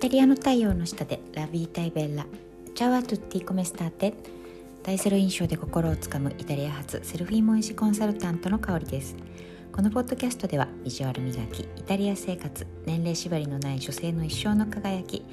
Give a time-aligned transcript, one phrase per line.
[0.00, 2.24] タリアの太陽の下でラビータイベッラ
[2.72, 4.14] チャワトゥッティコメスターテ
[4.84, 9.16] 大セロ印象で心をつかむイタリア発セルフィーモイジコンサルタントの香りです。
[9.72, 15.24] このポッドキャストではビジュアル磨きイタリア生活年齢縛りのない女性の一生の輝き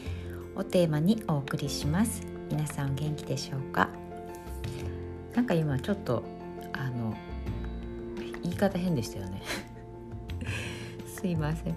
[0.56, 2.24] をテーマにお送りします。
[2.50, 3.90] 皆さん元気でしょうか？
[5.36, 6.24] なんか今ちょっと
[6.74, 7.16] あの
[8.42, 9.44] 言い方変でしたよね。
[11.06, 11.76] すいません。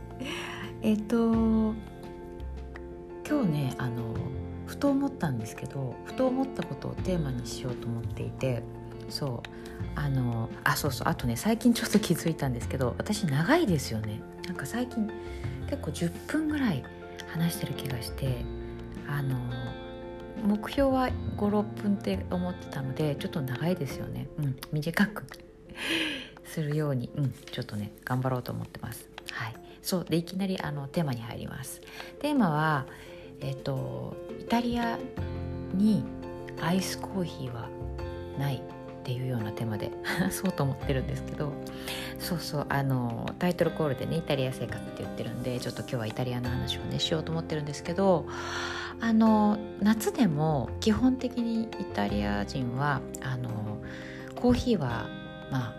[0.81, 1.75] えっと
[3.29, 4.15] 今日ねあの
[4.67, 8.63] ふと思ったんですけどふと思ったことをテーマにしようと思っていて
[9.11, 9.49] そう
[9.95, 14.21] あのあそうそうあとね最近ちょっと気づいたんですけど私長いですよね。
[14.47, 15.11] なんか最近
[15.69, 16.83] 結構10分ぐらい
[17.27, 18.45] 話してる気がして
[19.07, 19.37] あの
[20.43, 25.27] 目標は56分って思ってたのでちょっと長いですよね、うん、短く
[26.47, 29.09] するように、うん、ちょっとね頑張ろうと思ってます。
[29.33, 29.55] はい。
[29.83, 31.83] そうでいきなりあのテーマに入ります。
[32.21, 32.87] テーマは
[33.41, 34.99] えっ、とイタリア
[35.75, 36.05] に
[36.61, 37.69] アイスコーヒーは
[38.39, 38.61] ないっ
[39.05, 39.91] ていうようなテーマで
[40.31, 41.53] そうと思ってるんですけど
[42.19, 48.27] そうそうあのタイトルコールでねイタリア生活って言ってるんでちょっと今日はイタリアの話をねしようと思ってるんですけど
[49.01, 53.79] あの夏でも基本的にイタリア人はあの
[54.35, 55.07] コーヒーは
[55.51, 55.75] ま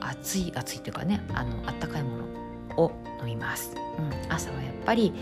[0.00, 2.24] あ熱い熱いっていうかねあのあったかいもの
[2.76, 5.12] を飲みます、うん、朝はやっぱり、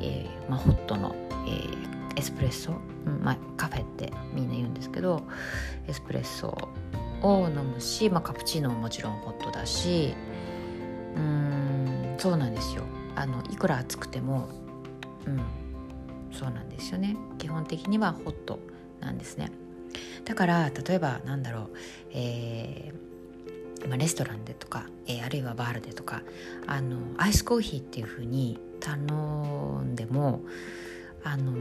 [0.00, 1.14] えーまあ、ホットの
[1.46, 2.72] えー、エスプレッソ、
[3.06, 5.22] うんまあ、カフェってみんな言うんですけど
[5.86, 6.56] エスプレッソ
[7.22, 10.14] を飲むし、まあ、カプチーノももちろんホットだし
[11.16, 12.82] うんそうなんですよ。
[13.16, 14.48] あのいくら暑くても
[15.26, 15.40] うん
[16.32, 17.16] そうなんですよね。
[17.38, 18.58] 基本的にはホット
[19.00, 19.52] なんですね。
[20.24, 21.70] だから例えばなんだろう、
[22.10, 23.13] えー
[23.88, 26.22] まあ、レストランでとか、えー、あるいはバールでとか
[26.66, 28.96] あのアイスコーヒーっていう風に頼
[29.82, 30.40] んでも
[31.22, 31.52] あの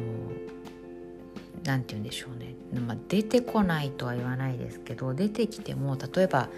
[1.64, 6.50] 何て言うんでしょうね、まあ、出てこないとは言わないですけど出てきても例えば、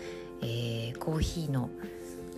[0.41, 1.69] えー、コーヒーの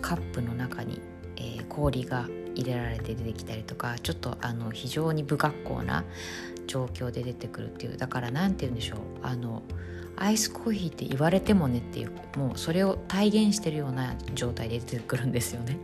[0.00, 1.00] カップの中に、
[1.38, 6.04] えー、氷が入れられて出てきたりとかちょっとあの非常に不格好な
[6.66, 9.62] 状況で出てくるっていうだから何て言うんでしょうあの
[10.16, 15.78] アイスコーヒーって言われてもねっていうもうそれを体現してるような状態で出てくるんですよね。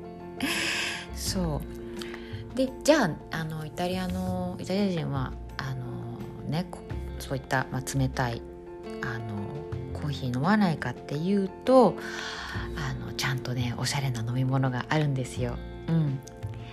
[1.14, 1.60] そ
[2.54, 6.66] うでじゃああのイタリアのイタリア人はあの、ね、
[7.20, 8.42] そういった、まあ、冷たい
[9.02, 9.43] あの
[10.04, 11.96] コーヒー飲まないかっていうと
[12.76, 15.56] あのちゃんとねおしゃれな飲み物があるんですよ。
[15.88, 16.20] うん、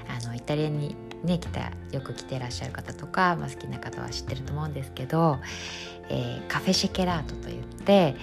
[0.09, 5.39] あのイタリアにね来たよく来てらっしゃる方とか、まあ、好きな方は知ってると思うんですけど、
[6.09, 8.15] えー、カフェシェケラートといって、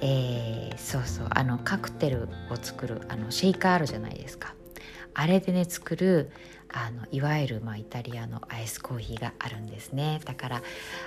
[0.00, 4.54] えー、そうそうあのカクテルを作るあのシェイカーあるじゃないですか
[5.18, 6.30] あれでね作る
[6.68, 10.20] あのいわゆる、まあ、イタリアのアイスコーヒーがあるんですね。
[10.24, 10.62] だから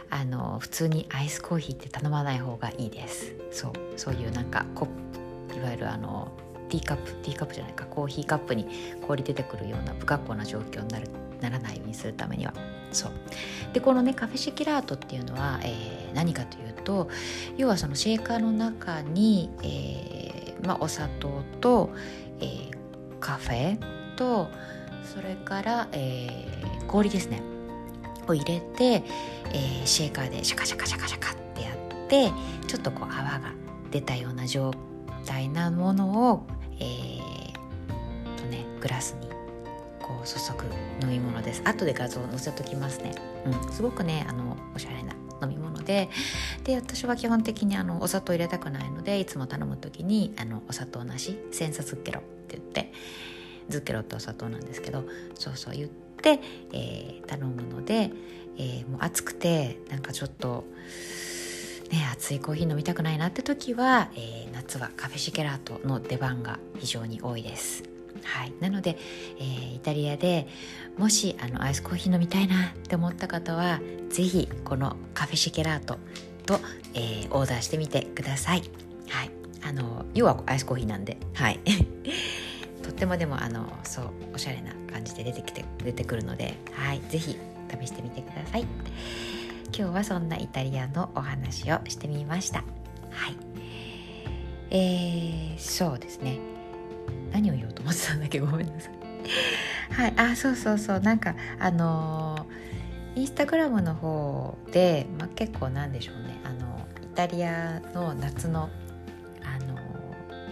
[0.09, 3.35] あの普通にアイスコーヒーって頼まない方がいいです。
[3.51, 4.87] そうそういうなんかコッ
[5.49, 6.31] プいわゆるあの
[6.69, 8.67] ティーカップティーカップじゃないかコーヒーカップに
[9.07, 11.07] 氷出てくるような不格好な状況になる
[11.39, 12.53] ならないようにするためには。
[12.91, 13.11] そう。
[13.73, 17.09] でこのねカフェシキラートっていうのは、えー、何かというと
[17.57, 21.89] 要はそのシェーカーの中に、えーまあ、お砂糖と、
[22.39, 22.58] え、
[23.19, 23.79] カフェ
[24.15, 24.49] と
[25.13, 27.41] それから、えー、氷ですね。
[28.27, 32.31] を入れて、えー、シェーカーでシャカシャカシャカシャカってやって
[32.67, 33.51] ちょっとこう泡が
[33.91, 34.71] 出たような状
[35.25, 36.47] 態なものを、
[36.79, 39.27] えー、とねグラスに
[39.99, 41.61] こう注ぐ飲み物です。
[41.65, 43.15] 後で画像を載せときますね、
[43.45, 46.09] うん、すごくねあのおしゃれな飲み物で。
[46.63, 52.21] で私は基本的にあのお砂糖入れたくないのでいつも頼む時にあのお砂糖なしセンサズッケロ
[52.57, 52.93] って言って
[53.69, 55.03] ズッケロってお砂糖なんですけど
[55.35, 56.39] そうそう言って、
[56.73, 58.11] えー、頼むので、
[58.57, 60.65] えー、もう暑くてなんかちょっと
[61.91, 67.83] ね熱いコーヒー飲みたくないなって時は、えー、夏はカフェシケラートの出番が非常に多いです。
[68.23, 68.97] はい、なので、
[69.39, 70.47] えー、イタリアで
[70.97, 73.79] もしあのアイスコーヒー飲みたいなって思った方は
[74.09, 75.97] 是非このカフェシケラート
[76.45, 76.59] と、
[76.95, 78.63] えー、オーダーしてみてください。
[79.09, 79.31] はい、
[79.63, 81.59] あの要はアイスコーヒーなんで、はい
[82.99, 87.39] ってもでもあのそうおしゃれな感じで出てきて出てくるのではい是非
[87.81, 88.65] 試してみてください。
[89.67, 92.59] 今日はそんなイタリアのお話をしてみました。
[93.11, 93.37] はい。
[94.71, 96.39] えー、そうですね。
[97.31, 98.41] 何を言おうと思ってたんだっけ？
[98.41, 98.93] ごめんなさい。
[99.93, 100.99] はいあそうそうそう。
[100.99, 102.47] なんかあの
[103.15, 106.41] インスタグラムの方で、まあ、結構なんでしょうね。
[106.43, 108.69] あのイタリアの夏の
[109.41, 109.77] あの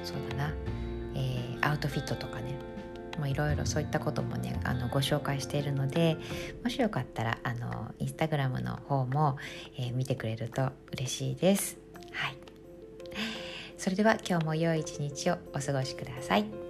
[0.02, 0.54] そうだな。
[1.62, 2.56] アウトフィットとかね
[3.26, 6.18] いろいろそういったこともねあのご紹介しているので
[6.64, 9.38] もしよかったらあのインスタグラムの方も、
[9.78, 11.80] えー、見てくれると嬉しいです。
[12.12, 12.38] はい、
[13.78, 16.67] それでは今日も良い一日をお過ごしください。